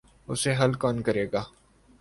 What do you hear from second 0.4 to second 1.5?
حل کون کرے گا؟